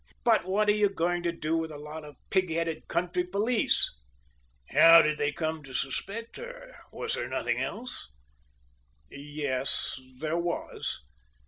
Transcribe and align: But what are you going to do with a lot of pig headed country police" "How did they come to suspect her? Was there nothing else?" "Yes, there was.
But 0.23 0.45
what 0.45 0.67
are 0.67 0.71
you 0.73 0.89
going 0.89 1.21
to 1.21 1.31
do 1.31 1.55
with 1.55 1.69
a 1.69 1.77
lot 1.77 2.03
of 2.03 2.15
pig 2.31 2.49
headed 2.49 2.87
country 2.87 3.23
police" 3.23 3.87
"How 4.73 5.03
did 5.03 5.19
they 5.19 5.31
come 5.31 5.61
to 5.61 5.73
suspect 5.75 6.37
her? 6.37 6.73
Was 6.91 7.13
there 7.13 7.29
nothing 7.29 7.59
else?" 7.59 8.09
"Yes, 9.11 9.99
there 10.17 10.39
was. 10.39 11.03